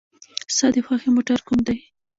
ستا 0.55 0.67
د 0.73 0.77
خوښې 0.85 1.09
موټر 1.15 1.39
کوم 1.47 1.59
دی؟ 1.67 1.77